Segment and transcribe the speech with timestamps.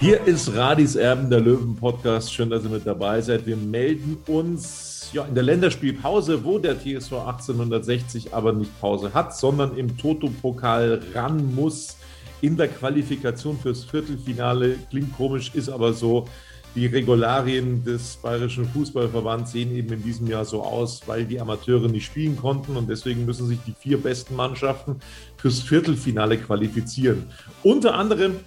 [0.00, 2.32] Hier ist Radis Erben, der Löwen-Podcast.
[2.32, 3.46] Schön, dass ihr mit dabei seid.
[3.46, 9.36] Wir melden uns ja, in der Länderspielpause, wo der TSV 1860 aber nicht Pause hat,
[9.36, 11.96] sondern im Toto-Pokal ran muss
[12.40, 14.76] in der Qualifikation fürs Viertelfinale.
[14.90, 16.26] Klingt komisch, ist aber so.
[16.74, 21.88] Die Regularien des Bayerischen Fußballverbands sehen eben in diesem Jahr so aus, weil die Amateure
[21.88, 25.00] nicht spielen konnten und deswegen müssen sich die vier besten Mannschaften
[25.38, 27.30] fürs Viertelfinale qualifizieren.
[27.62, 28.40] Unter anderem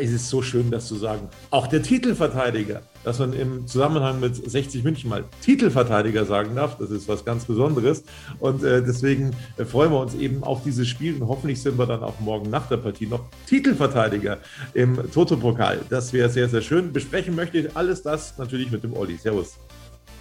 [0.00, 1.28] es ist so schön, das zu sagen.
[1.50, 6.90] Auch der Titelverteidiger, dass man im Zusammenhang mit 60 München mal Titelverteidiger sagen darf, das
[6.90, 8.04] ist was ganz Besonderes.
[8.38, 11.86] Und äh, deswegen äh, freuen wir uns eben auf dieses Spiel und hoffentlich sind wir
[11.86, 14.38] dann auch morgen nach der Partie noch Titelverteidiger
[14.74, 15.80] im Toto-Pokal.
[15.88, 16.92] Das wäre sehr, sehr schön.
[16.92, 19.16] Besprechen möchte ich alles das natürlich mit dem Olli.
[19.16, 19.56] Servus.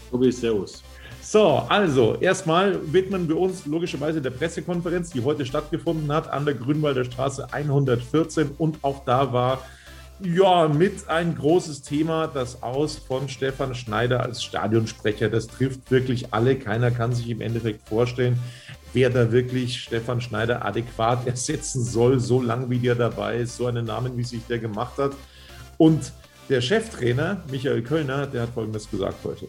[0.09, 0.84] Tobi, servus.
[1.24, 6.56] So, also erstmal widmen wir uns logischerweise der Pressekonferenz, die heute stattgefunden hat an der
[6.56, 9.59] Grünwalder Straße 114 und auch da war
[10.24, 15.30] ja mit ein großes Thema das Aus von Stefan Schneider als Stadionsprecher.
[15.30, 16.58] Das trifft wirklich alle.
[16.58, 18.40] Keiner kann sich im Endeffekt vorstellen,
[18.94, 23.68] wer da wirklich Stefan Schneider adäquat ersetzen soll, so lange wie der dabei ist, so
[23.68, 25.14] einen Namen, wie sich der gemacht hat.
[25.78, 26.12] Und
[26.50, 29.48] der Cheftrainer Michael Kölner, der hat Folgendes gesagt heute.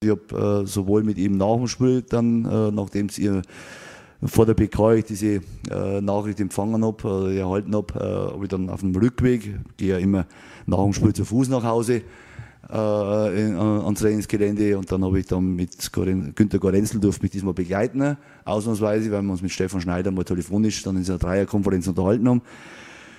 [0.00, 3.42] Ich habe äh, sowohl mit ihm nach dem Spiel, dann, äh, nachdem ihr
[4.22, 5.40] vor der PK ich diese
[5.72, 9.88] äh, Nachricht empfangen habe, äh, erhalten habe, äh, habe ich dann auf dem Rückweg, gehe
[9.88, 10.26] ja immer
[10.66, 12.02] nach dem Spiel zu Fuß nach Hause
[12.70, 17.32] äh, in, ans Trainingsgelände und dann habe ich dann mit Goren, Günter Gorenzel durfte mich
[17.32, 21.88] diesmal begleiten, ausnahmsweise, weil wir uns mit Stefan Schneider mal telefonisch dann in einer Dreierkonferenz
[21.88, 22.42] unterhalten haben.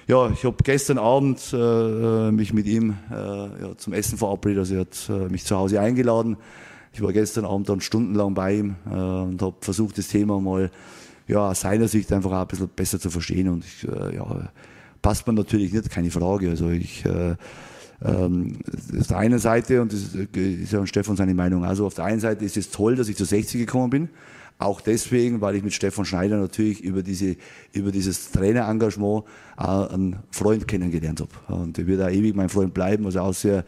[0.08, 4.76] Ja, ich habe gestern Abend äh, mich mit ihm äh, ja, zum Essen verabredet, also
[4.76, 6.38] er hat äh, mich zu Hause eingeladen.
[6.94, 10.72] Ich war gestern Abend dann stundenlang bei ihm äh, und habe versucht, das Thema mal
[11.28, 13.50] ja, aus seiner Sicht einfach auch ein bisschen besser zu verstehen.
[13.50, 14.50] Und ich, äh, ja,
[15.02, 16.50] passt man natürlich nicht, keine Frage.
[16.50, 17.36] Also ich äh,
[18.04, 18.58] ähm,
[18.98, 22.20] auf der einen Seite, und das ist ja Stefan seine Meinung, also auf der einen
[22.20, 24.10] Seite ist es toll, dass ich zu 60 gekommen bin.
[24.58, 27.38] Auch deswegen, weil ich mit Stefan Schneider natürlich über, diese,
[27.72, 29.24] über dieses Trainerengagement
[29.56, 31.62] auch einen Freund kennengelernt habe.
[31.62, 33.06] Und der wird auch ewig mein Freund bleiben.
[33.06, 33.64] Also auch sehr,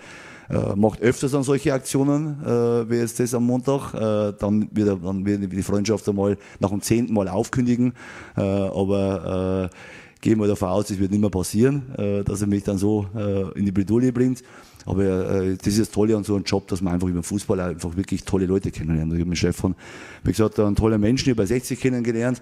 [0.51, 3.93] äh, macht öfters dann solche Aktionen, äh, wie jetzt das am Montag.
[3.93, 7.93] Äh, dann, wird er, dann wird die Freundschaft einmal nach dem zehnten Mal aufkündigen.
[8.35, 9.75] Äh, aber äh,
[10.21, 13.07] gehe mal davon aus, das wird nicht mehr passieren, äh, dass er mich dann so
[13.15, 14.43] äh, in die Bredouille bringt.
[14.85, 17.23] Aber äh, das ist das Tolle an so einem Job, dass man einfach über den
[17.23, 19.13] Fußball einfach wirklich tolle Leute kennenlernt.
[19.13, 19.75] Ich habe mit Stefan,
[20.23, 22.41] wie gesagt, einen tollen Menschen über 60 kennengelernt.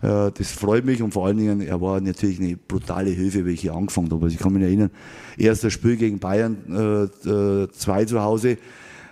[0.00, 3.52] Äh, das freut mich und vor allen Dingen, er war natürlich eine brutale Hilfe, wie
[3.52, 4.24] ich angefangen habe.
[4.24, 4.90] Also ich kann mich erinnern,
[5.36, 8.58] erstes Spiel gegen Bayern 2 äh, äh, zu Hause.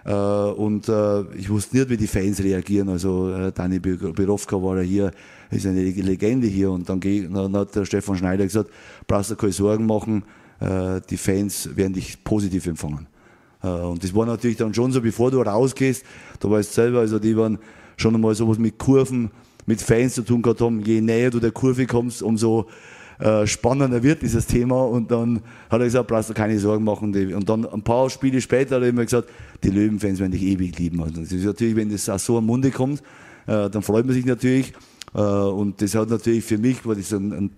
[0.02, 0.90] Und
[1.36, 2.88] ich wusste nicht, wie die Fans reagieren.
[2.88, 5.10] Also Dani Birovka war ja hier,
[5.50, 6.70] ist eine Legende hier.
[6.70, 8.70] Und dann, dann hat der Stefan Schneider gesagt,
[9.06, 10.24] brauchst du keine Sorgen machen,
[10.58, 13.08] die Fans werden dich positiv empfangen.
[13.60, 16.02] Und das war natürlich dann schon so, bevor du rausgehst,
[16.40, 17.58] du weißt selber, also die waren
[17.98, 19.30] schon einmal sowas mit Kurven,
[19.70, 20.80] mit Fans zu tun gehabt haben.
[20.80, 22.66] Je näher du der Kurve kommst, umso
[23.20, 24.82] äh, spannender wird dieses Thema.
[24.82, 25.40] Und dann
[25.70, 27.14] hat er gesagt, brauchst du keine Sorgen machen.
[27.34, 29.28] Und dann ein paar Spiele später hat er immer gesagt,
[29.62, 31.00] die Löwenfans werden dich ewig lieben.
[31.02, 33.02] Also das ist natürlich, wenn das auch so am Munde kommt,
[33.46, 34.72] dann freut man sich natürlich.
[35.12, 37.50] Und das hat natürlich für mich, war das ein, ein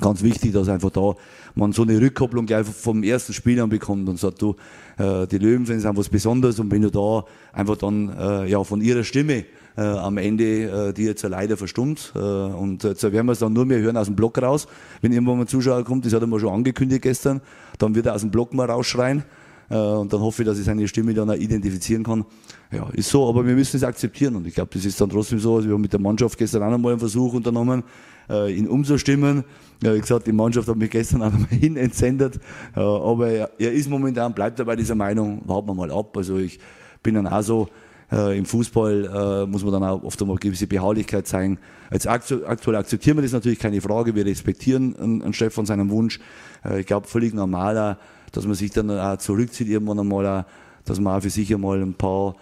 [0.00, 1.14] ganz wichtig, dass einfach da
[1.54, 4.56] man so eine Rückkopplung gleich vom ersten Spiel an bekommt und sagt, du,
[4.98, 8.80] äh, die Löwenfans sind was Besonderes und wenn du da einfach dann äh, ja von
[8.80, 9.44] ihrer Stimme
[9.76, 13.52] äh, am Ende, äh, die jetzt leider verstummt äh, und jetzt werden wir es dann
[13.52, 14.66] nur mehr hören aus dem Block raus,
[15.00, 17.40] wenn irgendwann mal ein Zuschauer kommt, das hat er mal schon angekündigt gestern,
[17.78, 19.22] dann wird er aus dem Block mal rausschreien
[19.68, 22.24] und dann hoffe ich, dass ich seine Stimme dann auch identifizieren kann.
[22.70, 25.38] Ja, ist so, aber wir müssen es akzeptieren und ich glaube, das ist dann trotzdem
[25.38, 27.82] so, also wir haben mit der Mannschaft gestern auch nochmal einen Versuch unternommen,
[28.28, 29.44] äh, ihn umzustimmen.
[29.82, 32.40] Ja, wie gesagt, die Mannschaft hat mich gestern auch nochmal hin entsendet.
[32.74, 36.16] Äh, aber er, er, ist momentan, bleibt er bei dieser Meinung, warten wir mal ab.
[36.16, 36.58] Also ich
[37.02, 37.68] bin dann auch so,
[38.12, 41.58] äh, im Fußball äh, muss man dann auch oft einmal gewisse Beharrlichkeit zeigen.
[41.90, 44.14] Jetzt aktuell akzeptieren wir das natürlich keine Frage.
[44.14, 46.20] Wir respektieren einen, einen Stefan seinen Wunsch.
[46.64, 47.98] Äh, ich glaube, völlig normaler,
[48.34, 50.44] dass man sich dann auch zurückzieht irgendwann einmal, auch,
[50.84, 52.34] dass man auch für sich einmal ein paar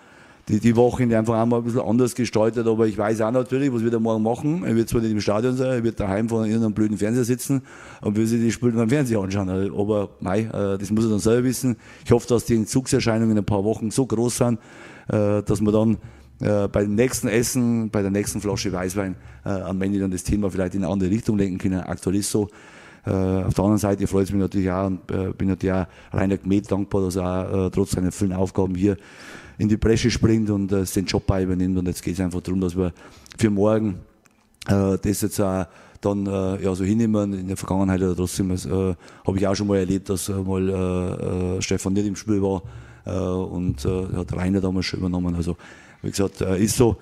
[0.49, 3.85] die, die Wochenende einfach einmal ein bisschen anders gestaltet, aber ich weiß auch natürlich, was
[3.85, 4.65] wir da morgen machen.
[4.65, 7.63] Er wird zwar nicht im Stadion sein, er wird daheim vor irgendeinem blöden Fernseher sitzen
[8.01, 9.49] und will sich die Spiele beim Fernseher anschauen.
[9.49, 11.77] Aber mei, äh, das muss er dann selber wissen.
[12.05, 14.59] Ich hoffe, dass die Entzugserscheinungen in ein paar Wochen so groß sind,
[15.09, 15.99] äh, dass man dann
[16.41, 20.51] äh, bei dem nächsten Essen, bei der nächsten Flasche Weißwein am Ende dann das Thema
[20.51, 21.81] vielleicht in eine andere Richtung lenken können.
[21.81, 22.49] Aktuell ist so.
[23.05, 25.07] Auf der anderen Seite freut es mich natürlich auch und
[25.37, 28.97] bin natürlich auch Rainer Gmet dankbar, dass er auch trotz seiner vielen Aufgaben hier
[29.59, 31.79] in die Bresche springt und äh, den Job bei übernimmt.
[31.79, 32.93] Und jetzt geht es einfach darum, dass wir
[33.39, 34.01] für morgen
[34.67, 35.67] äh, das jetzt auch
[36.01, 37.33] dann äh, ja, so hinnehmen.
[37.33, 38.57] In der Vergangenheit oder trotzdem äh,
[39.27, 42.43] habe ich auch schon mal erlebt, dass äh, mal äh, äh, Stefan nicht im Spiel
[42.43, 42.63] war
[43.05, 45.35] äh, und äh, hat Rainer damals schon übernommen.
[45.35, 45.57] Also
[46.03, 46.97] wie gesagt, äh, ist so.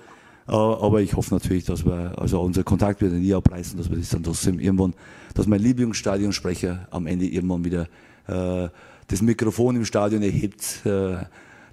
[0.47, 3.97] Äh, aber ich hoffe natürlich, dass wir, also unser Kontakt wird nie abreißen, dass wir
[3.97, 4.93] das dann trotzdem irgendwann,
[5.33, 7.87] dass mein Lieblingsstadionsprecher am Ende irgendwann wieder
[8.27, 8.69] äh,
[9.07, 10.85] das Mikrofon im Stadion erhebt.
[10.85, 11.17] Äh,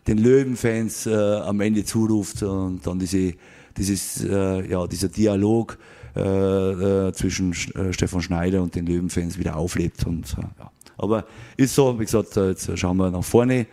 [0.08, 3.34] den Löwenfans äh, am Ende zuruft und dann diese,
[3.76, 5.78] dieses, äh, ja, dieser Dialog
[6.16, 6.20] äh,
[7.08, 10.06] äh zwischen äh, Stefan Schneider und den Löwenfans wieder auflebt.
[10.06, 10.70] Und, äh, ja.
[10.96, 11.26] Aber
[11.56, 13.66] ist so, wie gesagt, jetzt schauen wir nach vorne.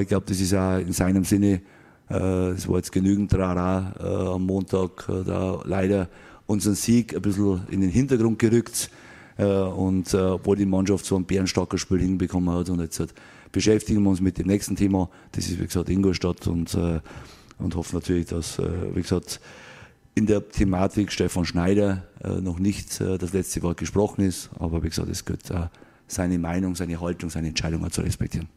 [0.00, 1.62] ich glaube, das ist auch in seinem Sinne,
[2.10, 6.10] es war jetzt genügend Trara am Montag, da leider
[6.44, 8.90] unseren Sieg ein bisschen in den Hintergrund gerückt.
[9.36, 13.14] Und obwohl die Mannschaft so ein bärenstarkes Spiel hinbekommen hat und jetzt
[13.52, 15.08] beschäftigen wir uns mit dem nächsten Thema.
[15.32, 17.00] Das ist, wie gesagt, Ingolstadt und, äh,
[17.58, 19.40] und hoffen natürlich, dass, äh, wie gesagt,
[20.14, 24.50] in der Thematik Stefan Schneider äh, noch nicht äh, das letzte Wort gesprochen ist.
[24.58, 25.68] Aber wie gesagt, es gehört äh,
[26.06, 28.48] seine Meinung, seine Haltung, seine Entscheidung zu respektieren.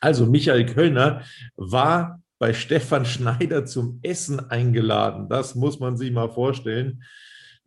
[0.00, 1.22] Also Michael Kölner
[1.56, 5.28] war bei Stefan Schneider zum Essen eingeladen.
[5.28, 7.02] Das muss man sich mal vorstellen.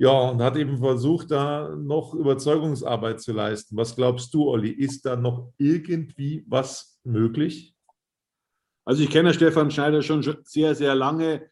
[0.01, 3.77] Ja, und hat eben versucht, da noch Überzeugungsarbeit zu leisten.
[3.77, 4.71] Was glaubst du, Olli?
[4.71, 7.75] Ist da noch irgendwie was möglich?
[8.83, 11.51] Also ich kenne Stefan Schneider schon sehr, sehr lange.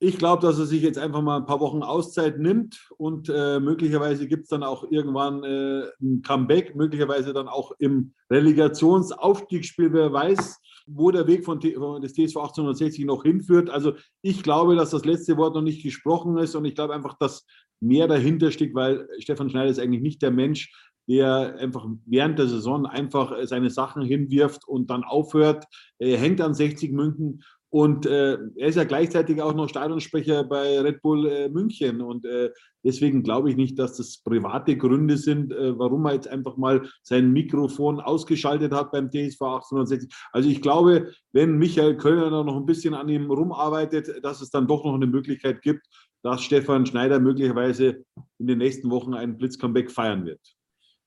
[0.00, 3.60] Ich glaube, dass er sich jetzt einfach mal ein paar Wochen Auszeit nimmt und äh,
[3.60, 10.12] möglicherweise gibt es dann auch irgendwann äh, ein Comeback, möglicherweise dann auch im Relegationsaufstiegsspiel, wer
[10.12, 13.70] weiß wo der Weg von, des TSV 1860 noch hinführt.
[13.70, 17.18] Also ich glaube, dass das letzte Wort noch nicht gesprochen ist und ich glaube einfach,
[17.18, 17.44] dass
[17.80, 20.72] mehr dahinter steckt, weil Stefan Schneider ist eigentlich nicht der Mensch,
[21.08, 25.64] der einfach während der Saison einfach seine Sachen hinwirft und dann aufhört.
[25.98, 30.80] Er hängt an 60 München und äh, er ist ja gleichzeitig auch noch Stadionsprecher bei
[30.80, 32.00] Red Bull äh, München.
[32.00, 32.50] Und äh,
[32.84, 36.88] deswegen glaube ich nicht, dass das private Gründe sind, äh, warum er jetzt einfach mal
[37.02, 40.10] sein Mikrofon ausgeschaltet hat beim TSV 1860.
[40.32, 44.68] Also ich glaube, wenn Michael Kölner noch ein bisschen an ihm rumarbeitet, dass es dann
[44.68, 45.86] doch noch eine Möglichkeit gibt,
[46.26, 48.04] dass Stefan Schneider möglicherweise
[48.38, 50.40] in den nächsten Wochen einen Blitzcomeback feiern wird.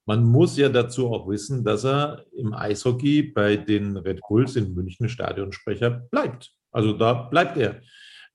[0.06, 4.74] Man muss ja dazu auch wissen, dass er im Eishockey bei den Red Bulls in
[4.74, 6.52] München Stadionsprecher bleibt.
[6.72, 7.82] Also da bleibt er.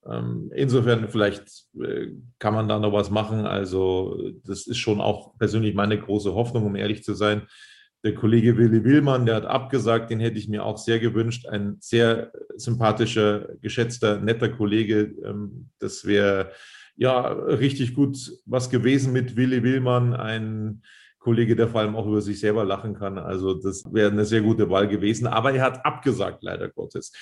[0.07, 3.47] Ähm, insofern, vielleicht äh, kann man da noch was machen.
[3.47, 7.47] Also, das ist schon auch persönlich meine große Hoffnung, um ehrlich zu sein.
[8.05, 11.47] Der Kollege Willi Willmann, der hat abgesagt, den hätte ich mir auch sehr gewünscht.
[11.47, 15.15] Ein sehr sympathischer, geschätzter, netter Kollege.
[15.25, 16.53] Ähm, das wäre
[16.97, 20.83] ja richtig gut was gewesen mit Willi Willmann, ein
[21.25, 23.17] Kollege, der vor allem auch über sich selber lachen kann.
[23.17, 25.27] Also das wäre eine sehr gute Wahl gewesen.
[25.27, 27.13] Aber er hat abgesagt, leider Gottes.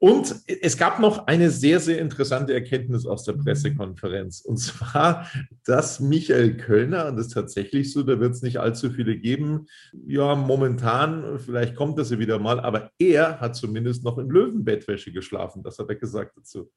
[0.00, 4.40] Und es gab noch eine sehr, sehr interessante Erkenntnis aus der Pressekonferenz.
[4.40, 5.30] Und zwar,
[5.64, 9.66] dass Michael Kölner, und das ist tatsächlich so, da wird es nicht allzu viele geben,
[10.04, 15.12] ja, momentan, vielleicht kommt das ja wieder mal, aber er hat zumindest noch in Löwenbettwäsche
[15.12, 15.62] geschlafen.
[15.62, 16.70] Das hat er gesagt dazu.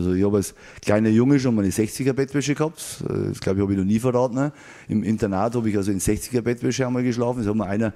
[0.00, 3.04] Also ich habe als kleiner Junge schon mal eine 60er Bettwäsche gehabt.
[3.06, 4.50] Das glaube ich habe ich noch nie verraten.
[4.88, 7.40] Im Internat habe ich also in 60er Bettwäsche einmal geschlafen.
[7.40, 7.92] Das hat mir einer,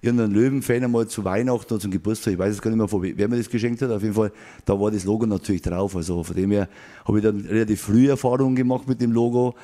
[0.00, 3.28] irgendein Löwenfan einmal zu Weihnachten oder zum Geburtstag, ich weiß es gar nicht mehr, wer
[3.28, 3.90] mir das geschenkt hat.
[3.90, 4.32] Auf jeden Fall,
[4.64, 5.94] da war das Logo natürlich drauf.
[5.94, 6.68] Also von dem her
[7.04, 9.54] habe ich dann relativ früh Erfahrungen gemacht mit dem Logo.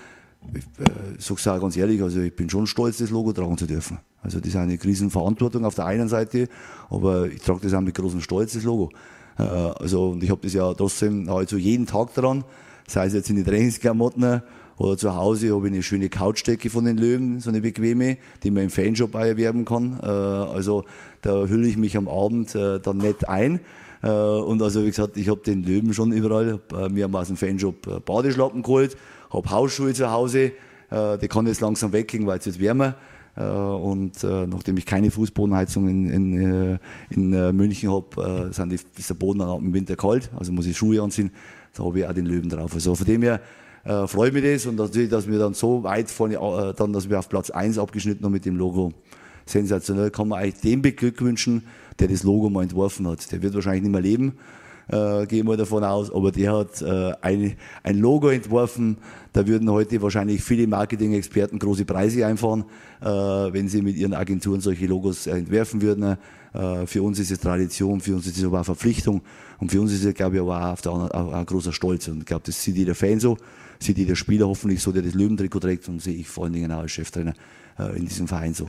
[0.52, 3.57] ich äh, sage es auch ganz ehrlich, also ich bin schon stolz, das Logo tragen
[3.57, 3.99] zu dürfen.
[4.23, 6.49] Also das ist eine Riesenverantwortung auf der einen Seite,
[6.90, 8.90] aber ich trage das auch mit großem Stolz, das Logo.
[9.38, 12.45] Äh, also und ich habe das ja trotzdem also jeden Tag dran,
[12.87, 14.42] sei es jetzt in den Trainingsklamotten
[14.76, 18.50] oder zu Hause habe ich eine schöne Couchdecke von den Löwen, so eine bequeme, die
[18.50, 19.99] man im Fanshop erwerben kann.
[20.02, 20.85] Äh, also
[21.23, 23.61] da hülle ich mich am Abend äh, dann nett ein.
[24.00, 26.61] Und also wie gesagt, ich habe den Löwen schon überall.
[26.71, 28.97] Wir haben aus dem Fanshop Badeschlappen geholt,
[29.28, 30.52] habe Hausschuhe zu Hause.
[30.92, 32.95] Die kann jetzt langsam weggehen, weil es jetzt wärmer
[33.42, 36.78] und äh, nachdem ich keine Fußbodenheizung in, in, äh,
[37.11, 41.02] in äh, München habe, ist der Boden dann im Winter kalt, also muss ich Schuhe
[41.02, 41.30] anziehen.
[41.75, 42.75] Da habe ich auch den Löwen drauf.
[42.75, 43.40] Also von dem her
[43.85, 47.09] äh, freue mich das und natürlich, dass wir dann so weit vorne, äh, dann, dass
[47.09, 48.92] wir auf Platz 1 abgeschnitten haben mit dem Logo.
[49.47, 50.11] Sensationell.
[50.11, 51.64] Kann man eigentlich dem beglückwünschen,
[51.99, 53.33] der das Logo mal entworfen hat.
[53.33, 54.35] Der wird wahrscheinlich nicht mehr leben,
[54.88, 58.99] äh, gehen wir davon aus, aber der hat äh, ein, ein Logo entworfen.
[59.33, 62.64] Da würden heute wahrscheinlich viele Marketing-Experten große Preise einfahren,
[63.00, 66.16] äh, wenn sie mit ihren Agenturen solche Logos entwerfen würden.
[66.54, 69.23] Äh, für uns ist es Tradition, für uns ist es aber auch Verpflichtung
[69.61, 72.09] und für uns ist es, glaube ich, aber auch auch ein großer Stolz.
[72.09, 73.37] Und ich glaube, das sieht jeder Fan so
[73.78, 76.73] sieht jeder Spieler hoffentlich so, der das Löwentrikot trägt und sehe ich vor allen Dingen
[76.73, 77.35] auch als Cheftrainer
[77.78, 78.68] äh, in diesem Verein so.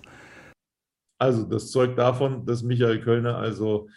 [1.17, 3.87] Also das zeugt davon, dass Michael Kölner also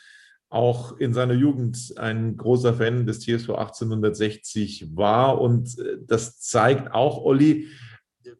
[0.52, 5.40] auch in seiner Jugend ein großer Fan des TSV 1860 war.
[5.40, 7.68] Und äh, das zeigt auch, Olli,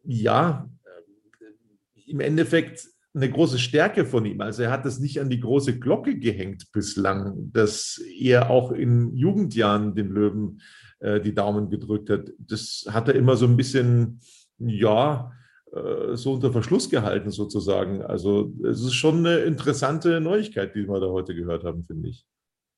[0.03, 4.41] ja, äh, im Endeffekt eine große Stärke von ihm.
[4.41, 9.15] Also er hat das nicht an die große Glocke gehängt bislang, dass er auch in
[9.15, 10.61] Jugendjahren den Löwen
[10.99, 12.31] äh, die Daumen gedrückt hat.
[12.37, 14.19] Das hat er immer so ein bisschen,
[14.59, 15.31] ja,
[16.13, 18.01] so unter Verschluss gehalten sozusagen.
[18.03, 22.25] Also es ist schon eine interessante Neuigkeit, die wir da heute gehört haben, finde ich.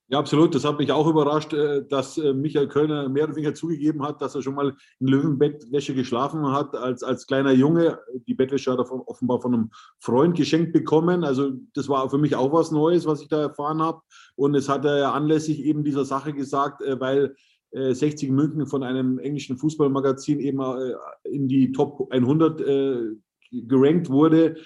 [0.08, 0.54] Ja, absolut.
[0.54, 4.22] Das hat mich auch überrascht, äh, dass äh, Michael Kölner mehr oder weniger zugegeben hat,
[4.22, 7.98] dass er schon mal in Löwenbettwäsche geschlafen hat als, als kleiner Junge.
[8.28, 11.24] Die Bettwäsche hat er offenbar von einem Freund geschenkt bekommen.
[11.24, 14.00] Also das war für mich auch was Neues, was ich da erfahren habe.
[14.36, 17.34] Und es hat er anlässlich eben dieser Sache gesagt, äh, weil
[17.78, 20.60] 60 München von einem englischen Fußballmagazin eben
[21.24, 22.62] in die Top 100
[23.50, 24.56] gerankt wurde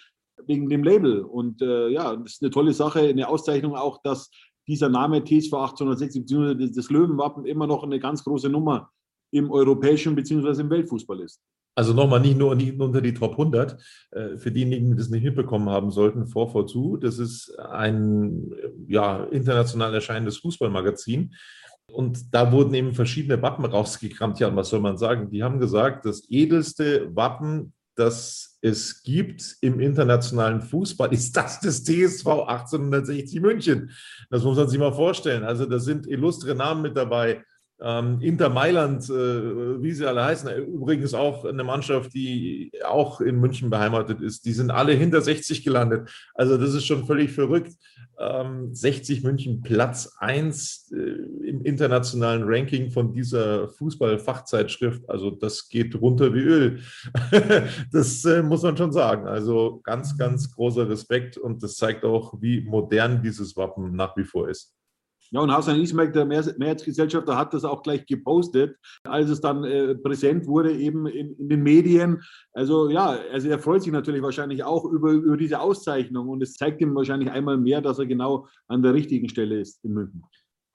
[0.47, 1.23] wegen dem Label.
[1.23, 4.31] Und ja, das ist eine tolle Sache, eine Auszeichnung auch, dass
[4.69, 6.71] dieser Name TSV 1860 bzw.
[6.73, 8.90] das Löwenwappen immer noch eine ganz große Nummer
[9.33, 10.61] im europäischen bzw.
[10.61, 11.40] im Weltfußball ist.
[11.76, 13.81] Also nochmal nicht nur unter die Top 100.
[14.11, 18.52] Äh, für diejenigen, die das nicht mitbekommen haben sollten, 442, das ist ein
[18.88, 21.35] ja, international erscheinendes Fußballmagazin.
[21.92, 24.38] Und da wurden eben verschiedene Wappen rausgekramt.
[24.40, 25.30] Ja, und was soll man sagen?
[25.30, 31.82] Die haben gesagt, das edelste Wappen das es gibt im internationalen Fußball, ist das das
[31.82, 33.90] TSV 1860 München.
[34.28, 35.44] Das muss man sich mal vorstellen.
[35.44, 37.42] Also da sind illustre Namen mit dabei.
[37.83, 43.41] Ähm, Inter Mailand, äh, wie sie alle heißen, übrigens auch eine Mannschaft, die auch in
[43.41, 46.11] München beheimatet ist, die sind alle hinter 60 gelandet.
[46.35, 47.73] Also das ist schon völlig verrückt.
[48.19, 55.09] Ähm, 60 München Platz 1 äh, im internationalen Ranking von dieser Fußballfachzeitschrift.
[55.09, 56.81] Also das geht runter wie Öl.
[57.93, 59.27] das äh, muss man schon sagen.
[59.27, 64.25] Also ganz, ganz großer Respekt und das zeigt auch, wie modern dieses Wappen nach wie
[64.25, 64.75] vor ist.
[65.33, 69.95] Ja, und Hasan Ismail, der Mehrheitsgesellschafter, hat das auch gleich gepostet, als es dann äh,
[69.95, 72.21] präsent wurde, eben in, in, den Medien.
[72.53, 76.55] Also ja, also er freut sich natürlich wahrscheinlich auch über, über diese Auszeichnung und es
[76.55, 80.25] zeigt ihm wahrscheinlich einmal mehr, dass er genau an der richtigen Stelle ist in München.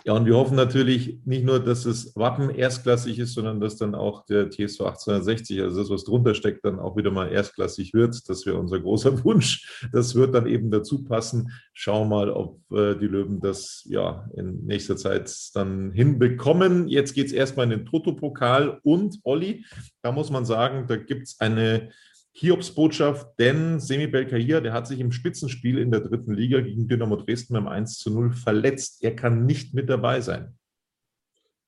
[0.08, 3.96] Ja, und wir hoffen natürlich nicht nur, dass das Wappen erstklassig ist, sondern dass dann
[3.96, 8.30] auch der TSV 1860, also das, was drunter steckt, dann auch wieder mal erstklassig wird.
[8.30, 9.84] Das wäre unser großer Wunsch.
[9.92, 11.52] Das wird dann eben dazu passen.
[11.74, 16.88] Schauen wir mal, ob äh, die Löwen das ja in nächster Zeit dann hinbekommen.
[16.88, 19.66] Jetzt geht es erstmal in den Toto-Pokal und Olli,
[20.04, 21.90] da muss man sagen, da gibt es eine
[22.38, 27.16] Hiobsbotschaft, denn Semi Belkahir, der hat sich im Spitzenspiel in der dritten Liga gegen Dynamo
[27.16, 29.02] Dresden beim 1 zu 0 verletzt.
[29.02, 30.54] Er kann nicht mit dabei sein.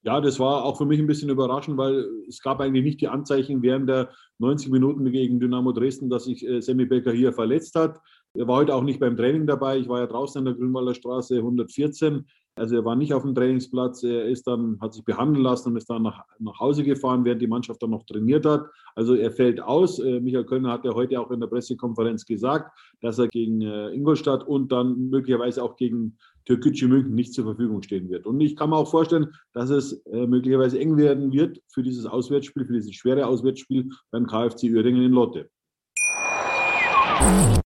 [0.04, 3.08] Ja, das war auch für mich ein bisschen überraschend, weil es gab eigentlich nicht die
[3.08, 4.10] Anzeichen während der
[4.40, 8.02] 90 Minuten gegen Dynamo Dresden, dass sich äh, Semi Belkahir verletzt hat.
[8.34, 9.78] Er war heute auch nicht beim Training dabei.
[9.78, 12.26] Ich war ja draußen in der Grünwalder Straße 114.
[12.58, 15.78] Also er war nicht auf dem Trainingsplatz, er ist dann, hat sich behandeln lassen und
[15.78, 18.66] ist dann nach, nach Hause gefahren, während die Mannschaft dann noch trainiert hat.
[18.96, 20.00] Also er fällt aus.
[20.00, 23.90] Äh, Michael Kölner hat ja heute auch in der Pressekonferenz gesagt, dass er gegen äh,
[23.90, 28.26] Ingolstadt und dann möglicherweise auch gegen Türkgücü München nicht zur Verfügung stehen wird.
[28.26, 32.06] Und ich kann mir auch vorstellen, dass es äh, möglicherweise eng werden wird für dieses
[32.06, 35.50] Auswärtsspiel, für dieses schwere Auswärtsspiel beim KfC Uerdingen in Lotte.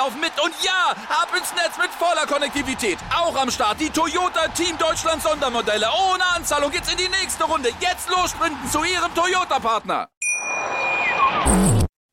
[0.00, 0.32] laufen mit.
[0.42, 2.96] Und ja, ab ins Netz mit voller Konnektivität.
[3.14, 5.86] Auch am Start die Toyota Team Deutschland Sondermodelle.
[6.08, 7.68] Ohne Anzahlung geht's in die nächste Runde.
[7.80, 10.08] Jetzt los sprinten zu Ihrem Toyota-Partner.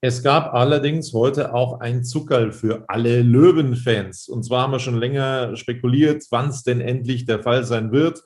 [0.01, 4.27] Es gab allerdings heute auch ein Zuckerl für alle Löwenfans.
[4.27, 8.22] Und zwar haben wir schon länger spekuliert, wann es denn endlich der Fall sein wird.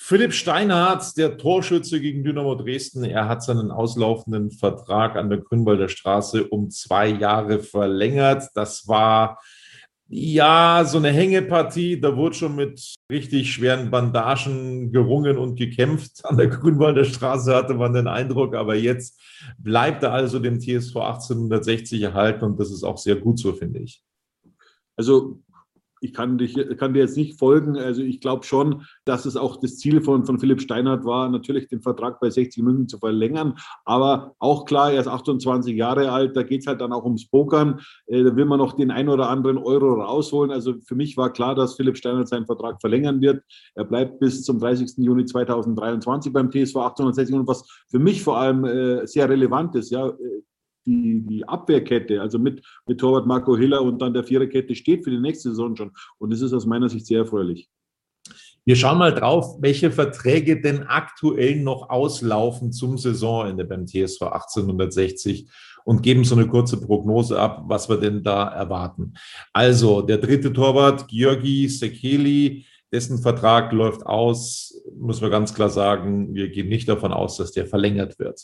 [0.00, 5.88] Philipp Steinhardt, der Torschütze gegen Dynamo Dresden, er hat seinen auslaufenden Vertrag an der Grünwalder
[5.88, 8.44] Straße um zwei Jahre verlängert.
[8.54, 9.40] Das war
[10.08, 12.00] ja so eine Hängepartie.
[12.00, 16.24] Da wurde schon mit richtig schweren Bandagen gerungen und gekämpft.
[16.24, 19.20] An der Grünwalder Straße hatte man den Eindruck, aber jetzt
[19.58, 23.80] bleibt er also dem TSV 1860 erhalten und das ist auch sehr gut so, finde
[23.80, 24.02] ich.
[24.96, 25.40] Also
[26.00, 27.76] ich kann, dich, kann dir jetzt nicht folgen.
[27.76, 31.68] Also ich glaube schon, dass es auch das Ziel von, von Philipp Steinhardt war, natürlich
[31.68, 33.54] den Vertrag bei 60 München zu verlängern.
[33.84, 37.28] Aber auch klar, er ist 28 Jahre alt, da geht es halt dann auch ums
[37.28, 37.80] Pokern.
[38.06, 40.50] Äh, da will man noch den ein oder anderen Euro rausholen.
[40.50, 43.42] Also für mich war klar, dass Philipp Steinhardt seinen Vertrag verlängern wird.
[43.74, 44.98] Er bleibt bis zum 30.
[44.98, 47.36] Juni 2023 beim TSV 1860.
[47.36, 50.42] Und was für mich vor allem äh, sehr relevant ist, ja, äh,
[50.88, 55.10] die, die Abwehrkette, also mit, mit Torwart Marco Hiller und dann der Viererkette steht für
[55.10, 55.92] die nächste Saison schon.
[56.18, 57.68] Und das ist aus meiner Sicht sehr erfreulich.
[58.64, 65.48] Wir schauen mal drauf, welche Verträge denn aktuell noch auslaufen zum Saisonende beim TSV 1860
[65.84, 69.14] und geben so eine kurze Prognose ab, was wir denn da erwarten.
[69.54, 76.34] Also der dritte Torwart, Georgi Sekeli, dessen Vertrag läuft aus, muss man ganz klar sagen,
[76.34, 78.38] wir gehen nicht davon aus, dass der verlängert wird.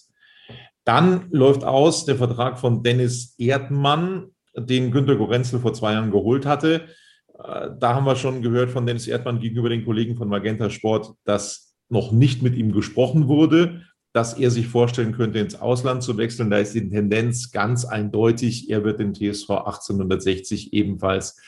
[0.85, 6.47] Dann läuft aus der Vertrag von Dennis Erdmann, den Günter Gorenzel vor zwei Jahren geholt
[6.47, 6.89] hatte.
[7.43, 11.15] Äh, da haben wir schon gehört von Dennis Erdmann gegenüber den Kollegen von Magenta Sport,
[11.25, 16.17] dass noch nicht mit ihm gesprochen wurde, dass er sich vorstellen könnte, ins Ausland zu
[16.17, 16.51] wechseln.
[16.51, 21.41] Da ist die Tendenz ganz eindeutig, er wird den TSV 1860 ebenfalls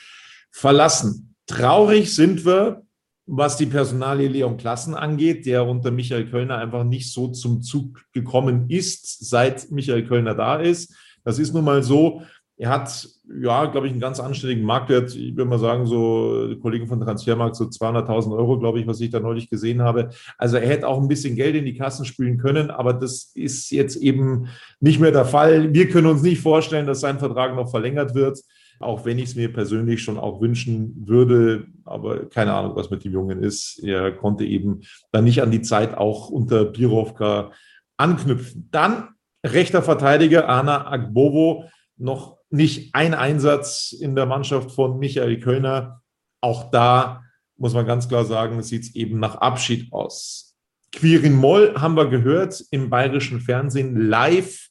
[0.51, 1.35] verlassen.
[1.45, 2.86] Traurig sind wir,
[3.27, 8.01] was die Personalie Leon Klassen angeht, der unter Michael Kölner einfach nicht so zum Zug
[8.13, 10.95] gekommen ist, seit Michael Kölner da ist.
[11.25, 12.21] Das ist nun mal so.
[12.59, 13.07] Er hat,
[13.39, 15.13] ja, glaube ich, einen ganz anständigen Marktwert.
[15.13, 19.11] Ich würde mal sagen, so Kollegen von Transfermarkt, so 200.000 Euro, glaube ich, was ich
[19.11, 20.09] da neulich gesehen habe.
[20.37, 23.69] Also er hätte auch ein bisschen Geld in die Kassen spülen können, aber das ist
[23.71, 24.47] jetzt eben
[24.79, 25.73] nicht mehr der Fall.
[25.73, 28.39] Wir können uns nicht vorstellen, dass sein Vertrag noch verlängert wird
[28.79, 33.03] auch wenn ich es mir persönlich schon auch wünschen würde, aber keine Ahnung, was mit
[33.03, 33.79] dem Jungen ist.
[33.83, 37.51] Er konnte eben dann nicht an die Zeit auch unter Birovka
[37.97, 38.69] anknüpfen.
[38.71, 39.09] Dann
[39.45, 41.65] rechter Verteidiger Anna Agbovo,
[41.97, 46.01] noch nicht ein Einsatz in der Mannschaft von Michael Kölner.
[46.41, 47.23] Auch da
[47.57, 50.55] muss man ganz klar sagen, sieht es eben nach Abschied aus.
[50.91, 54.66] Quirin Moll haben wir gehört im bayerischen Fernsehen live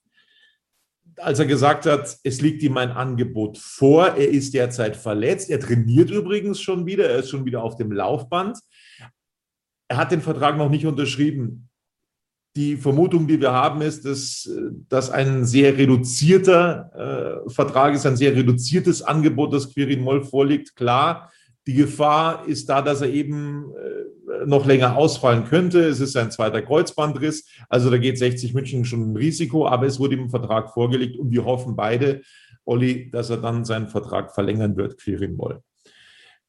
[1.18, 4.08] als er gesagt hat, es liegt ihm ein Angebot vor.
[4.08, 5.50] Er ist derzeit verletzt.
[5.50, 7.08] Er trainiert übrigens schon wieder.
[7.08, 8.58] Er ist schon wieder auf dem Laufband.
[9.88, 11.68] Er hat den Vertrag noch nicht unterschrieben.
[12.56, 14.50] Die Vermutung, die wir haben, ist, dass
[14.88, 20.74] das ein sehr reduzierter äh, Vertrag ist, ein sehr reduziertes Angebot, das Quirin Moll vorliegt.
[20.74, 21.30] Klar,
[21.66, 25.80] die Gefahr ist da, dass er eben äh, noch länger ausfallen könnte.
[25.80, 27.46] Es ist ein zweiter Kreuzbandriss.
[27.68, 31.16] Also da geht 60 München schon ein Risiko, aber es wurde ihm ein Vertrag vorgelegt
[31.16, 32.22] und wir hoffen beide,
[32.64, 35.62] Olli, dass er dann seinen Vertrag verlängern wird, Quirin Moll.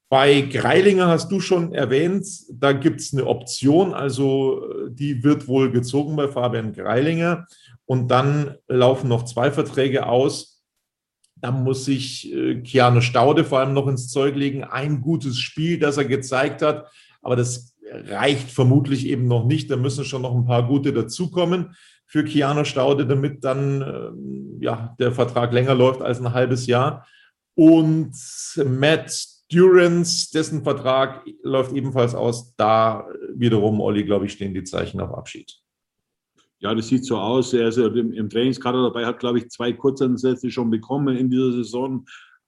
[0.09, 5.69] Bei Greilinger hast du schon erwähnt, da gibt es eine Option, also die wird wohl
[5.69, 7.45] gezogen bei Fabian Greilinger.
[7.85, 10.57] Und dann laufen noch zwei Verträge aus
[11.41, 14.63] da muss sich äh, Keanu Staude vor allem noch ins Zeug legen.
[14.63, 16.89] Ein gutes Spiel, das er gezeigt hat,
[17.21, 19.69] aber das reicht vermutlich eben noch nicht.
[19.71, 24.95] Da müssen schon noch ein paar gute dazukommen für Keanu Staude, damit dann äh, ja,
[24.99, 27.05] der Vertrag länger läuft als ein halbes Jahr.
[27.55, 28.13] Und
[28.65, 32.55] Matt Durance, dessen Vertrag läuft ebenfalls aus.
[32.55, 35.59] Da wiederum, Olli, glaube ich, stehen die Zeichen auf Abschied.
[36.59, 37.53] Ja, das sieht so aus.
[37.53, 41.51] Er ist im, im Trainingskader dabei, hat, glaube ich, zwei Kurzeinsätze schon bekommen in dieser
[41.51, 42.05] Saison.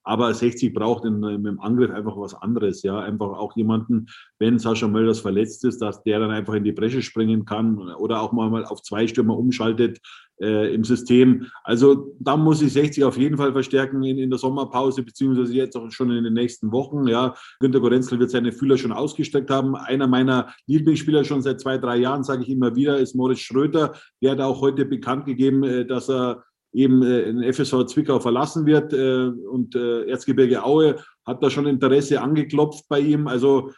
[0.09, 2.81] Aber 60 braucht in, im Angriff einfach was anderes.
[2.81, 4.07] Ja, einfach auch jemanden,
[4.39, 8.19] wenn Sascha Mölders verletzt ist, dass der dann einfach in die Bresche springen kann oder
[8.19, 9.99] auch mal auf zwei Stürmer umschaltet
[10.41, 11.45] äh, im System.
[11.63, 15.77] Also da muss ich 60 auf jeden Fall verstärken in, in der Sommerpause, beziehungsweise jetzt
[15.77, 17.07] auch schon in den nächsten Wochen.
[17.07, 19.75] Ja, Günter Gorenzel wird seine Fühler schon ausgestreckt haben.
[19.75, 23.93] Einer meiner Lieblingsspieler schon seit zwei, drei Jahren, sage ich immer wieder, ist Moritz Schröter.
[24.23, 28.65] Der hat auch heute bekannt gegeben, äh, dass er eben äh, in FSV Zwickau verlassen
[28.65, 33.27] wird äh, und äh, Erzgebirge Aue hat da schon Interesse angeklopft bei ihm.
[33.27, 33.71] Also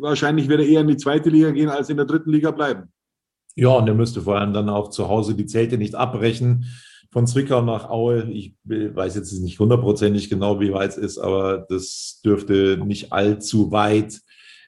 [0.00, 2.92] wahrscheinlich wird er eher in die zweite Liga gehen als in der dritten Liga bleiben.
[3.56, 6.66] Ja, und er müsste vor allem dann auch zu Hause die Zelte nicht abbrechen
[7.10, 8.30] von Zwickau nach Aue.
[8.30, 13.72] Ich weiß jetzt nicht hundertprozentig genau, wie weit es ist, aber das dürfte nicht allzu
[13.72, 14.20] weit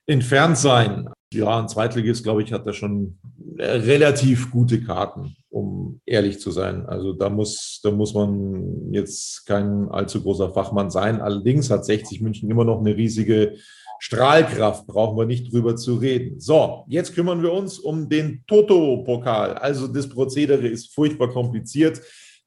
[0.07, 1.09] entfernt sein.
[1.33, 3.19] Ja, ein Zweitligist, glaube ich, hat da schon
[3.59, 6.87] relativ gute Karten, um ehrlich zu sein.
[6.87, 11.21] Also da muss, da muss man jetzt kein allzu großer Fachmann sein.
[11.21, 13.57] Allerdings hat 60 München immer noch eine riesige
[13.99, 16.41] Strahlkraft, brauchen wir nicht drüber zu reden.
[16.41, 19.55] So, jetzt kümmern wir uns um den Toto-Pokal.
[19.55, 22.01] Also das Prozedere ist furchtbar kompliziert.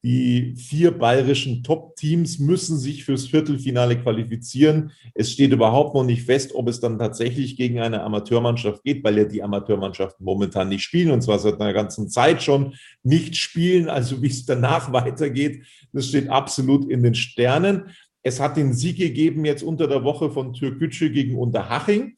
[0.05, 4.91] Die vier bayerischen Top-Teams müssen sich fürs Viertelfinale qualifizieren.
[5.13, 9.17] Es steht überhaupt noch nicht fest, ob es dann tatsächlich gegen eine Amateurmannschaft geht, weil
[9.17, 13.87] ja die Amateurmannschaften momentan nicht spielen und zwar seit einer ganzen Zeit schon nicht spielen.
[13.87, 15.63] Also wie es danach weitergeht,
[15.93, 17.85] das steht absolut in den Sternen.
[18.23, 22.17] Es hat den Sieg gegeben jetzt unter der Woche von Türkgücü gegen Unterhaching.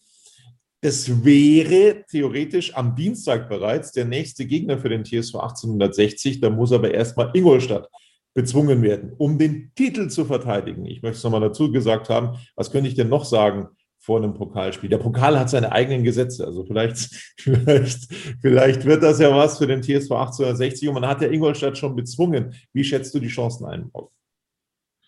[0.86, 6.42] Das wäre theoretisch am Dienstag bereits der nächste Gegner für den TSV 1860.
[6.42, 7.90] Da muss aber erstmal Ingolstadt
[8.36, 10.86] bezwungen werden, um den Titel zu verteidigen.
[10.86, 12.38] Ich möchte es nochmal dazu gesagt haben.
[12.56, 14.92] Was könnte ich denn noch sagen vor einem Pokalspiel?
[14.92, 16.46] Der Pokal hat seine eigenen Gesetze.
[16.46, 17.00] Also vielleicht,
[17.40, 18.08] vielleicht,
[18.40, 20.88] vielleicht wird das ja was für den TSV 1860.
[20.90, 22.54] Und man hat ja Ingolstadt schon bezwungen.
[22.74, 23.90] Wie schätzt du die Chancen ein?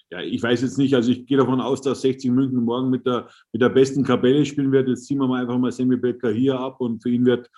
[0.09, 3.05] Ja, ich weiß jetzt nicht, also ich gehe davon aus, dass 60 München morgen mit
[3.05, 4.87] der, mit der besten Kapelle spielen wird.
[4.87, 7.49] Jetzt ziehen wir mal einfach mal Sammy Becker hier ab und für ihn wird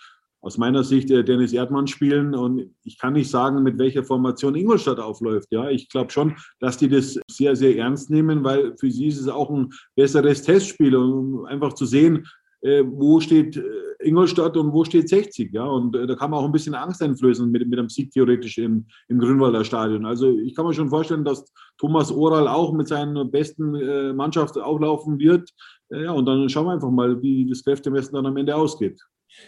[0.41, 2.33] aus meiner Sicht äh, Dennis Erdmann spielen.
[2.33, 5.49] Und ich kann nicht sagen, mit welcher Formation Ingolstadt aufläuft.
[5.51, 9.19] Ja, ich glaube schon, dass die das sehr, sehr ernst nehmen, weil für sie ist
[9.19, 12.25] es auch ein besseres Testspiel, um einfach zu sehen,
[12.62, 13.62] äh, wo steht äh,
[14.02, 15.52] Ingolstadt und wo steht 60.
[15.54, 15.65] Ja?
[15.65, 18.58] Und äh, da kann man auch ein bisschen Angst einflößen mit, mit einem Sieg theoretisch
[18.58, 20.06] im, im Grünwalder Stadion.
[20.06, 24.58] Also ich kann mir schon vorstellen, dass Thomas Oral auch mit seiner besten äh, Mannschaft
[24.58, 25.50] auflaufen wird.
[25.91, 29.00] Äh, ja, und dann schauen wir einfach mal, wie das Kräftemessen dann am Ende ausgeht.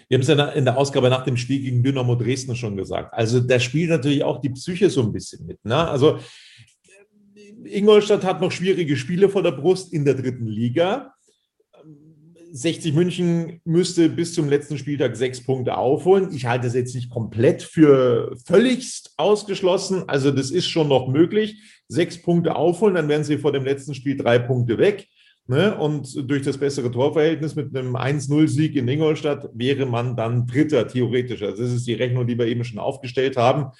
[0.08, 3.14] Wir haben es ja in der Ausgabe nach dem Spiel gegen Dynamo Dresden schon gesagt.
[3.14, 5.64] Also da spielt natürlich auch die Psyche so ein bisschen mit.
[5.66, 5.76] Ne?
[5.76, 6.20] Also
[7.64, 11.14] Ingolstadt hat noch schwierige Spiele vor der Brust in der dritten Liga.
[12.52, 16.30] 60 München müsste bis zum letzten Spieltag sechs Punkte aufholen.
[16.34, 20.04] Ich halte das jetzt nicht komplett für völligst ausgeschlossen.
[20.08, 21.62] Also das ist schon noch möglich.
[21.88, 25.08] Sechs Punkte aufholen, dann wären sie vor dem letzten Spiel drei Punkte weg.
[25.48, 25.76] Ne?
[25.76, 31.42] Und durch das bessere Torverhältnis mit einem 1-0-Sieg in Ingolstadt wäre man dann Dritter, theoretisch.
[31.42, 33.72] Also das ist die Rechnung, die wir eben schon aufgestellt haben.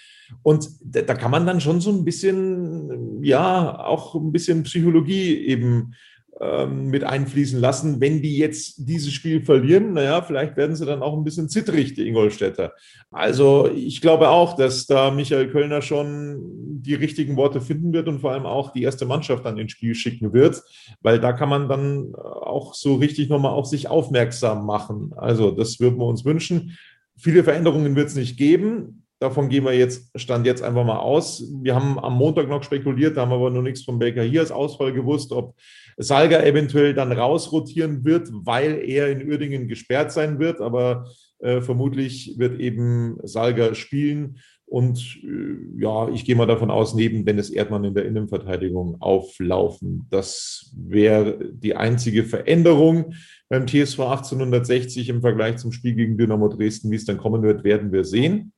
[0.44, 5.36] Und da, da kann man dann schon so ein bisschen, ja, auch ein bisschen Psychologie
[5.46, 5.94] eben
[6.42, 8.02] ähm, mit einfließen lassen.
[8.02, 11.94] Wenn die jetzt dieses Spiel verlieren, naja, vielleicht werden sie dann auch ein bisschen zittrig,
[11.94, 12.74] die Ingolstädter.
[13.12, 16.40] Also ich glaube auch, dass da Michael Kölner schon
[16.82, 19.94] die richtigen Worte finden wird und vor allem auch die erste Mannschaft dann ins Spiel
[19.94, 20.64] schicken wird,
[21.02, 25.14] weil da kann man dann auch so richtig nochmal auf sich aufmerksam machen.
[25.16, 26.76] Also das würden wir uns wünschen.
[27.18, 29.06] Viele Veränderungen wird es nicht geben.
[29.22, 31.44] Davon gehen wir jetzt, stand jetzt einfach mal aus.
[31.62, 34.40] Wir haben am Montag noch spekuliert, da haben wir aber noch nichts von Baker hier
[34.40, 35.54] als Ausfall gewusst, ob
[35.96, 40.60] Salga eventuell dann rausrotieren wird, weil er in Uerdingen gesperrt sein wird.
[40.60, 41.06] Aber
[41.38, 44.38] äh, vermutlich wird eben Salga spielen.
[44.66, 50.08] Und äh, ja, ich gehe mal davon aus, neben Dennis Erdmann in der Innenverteidigung auflaufen.
[50.10, 53.14] Das wäre die einzige Veränderung
[53.50, 56.90] beim TSV 1860 im Vergleich zum Spiel gegen Dynamo Dresden.
[56.90, 58.54] Wie es dann kommen wird, werden wir sehen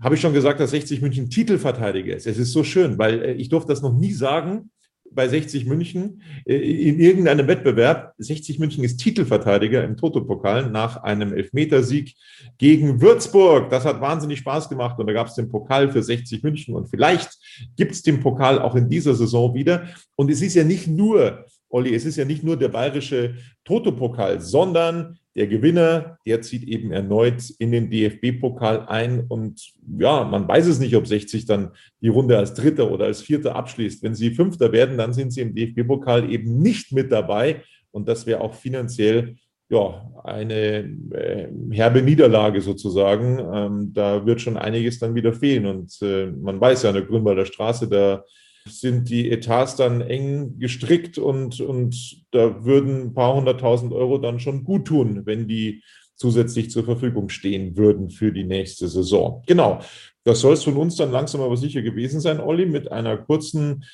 [0.00, 2.26] habe ich schon gesagt, dass 60 München Titelverteidiger ist.
[2.26, 4.70] Es ist so schön, weil äh, ich durfte das noch nie sagen
[5.14, 8.14] bei 60 München äh, in irgendeinem Wettbewerb.
[8.18, 12.14] 60 München ist Titelverteidiger im Toto-Pokal nach einem Elfmetersieg
[12.58, 13.70] gegen Würzburg.
[13.70, 16.88] Das hat wahnsinnig Spaß gemacht und da gab es den Pokal für 60 München und
[16.88, 17.30] vielleicht
[17.76, 19.88] gibt es den Pokal auch in dieser Saison wieder.
[20.16, 24.40] Und es ist ja nicht nur, Olli, es ist ja nicht nur der bayerische Toto-Pokal,
[24.40, 29.24] sondern der Gewinner, der zieht eben erneut in den DFB-Pokal ein.
[29.26, 31.70] Und ja, man weiß es nicht, ob 60 dann
[32.00, 34.02] die Runde als Dritter oder als Vierter abschließt.
[34.02, 37.62] Wenn sie Fünfter werden, dann sind sie im DFB-Pokal eben nicht mit dabei.
[37.90, 39.36] Und das wäre auch finanziell
[39.70, 43.40] ja, eine äh, herbe Niederlage sozusagen.
[43.52, 45.66] Ähm, da wird schon einiges dann wieder fehlen.
[45.66, 48.24] Und äh, man weiß ja, an der Grünwalder Straße, da
[48.66, 54.40] sind die Etats dann eng gestrickt und, und da würden ein paar hunderttausend Euro dann
[54.40, 55.82] schon gut tun, wenn die
[56.16, 59.42] zusätzlich zur Verfügung stehen würden für die nächste Saison.
[59.46, 59.80] Genau,
[60.24, 63.84] das soll es von uns dann langsam aber sicher gewesen sein, Olli, mit einer kurzen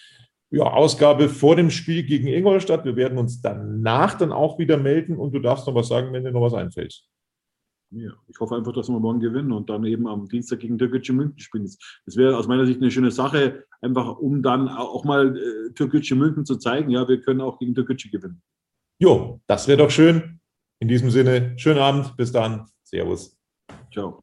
[0.51, 2.85] ja, Ausgabe vor dem Spiel gegen Ingolstadt.
[2.85, 6.25] Wir werden uns danach dann auch wieder melden und du darfst noch was sagen, wenn
[6.25, 7.03] dir noch was einfällt.
[7.93, 11.13] Ja, ich hoffe einfach, dass wir morgen gewinnen und dann eben am Dienstag gegen Türkgücü
[11.13, 11.69] München spielen.
[12.07, 16.15] Das wäre aus meiner Sicht eine schöne Sache, einfach um dann auch mal äh, Türkgücü
[16.15, 18.43] München zu zeigen, ja, wir können auch gegen Türkgücü gewinnen.
[19.01, 20.41] Jo, das wäre doch schön.
[20.79, 22.69] In diesem Sinne, schönen Abend, bis dann.
[22.85, 23.37] Servus.
[23.93, 24.23] Ciao.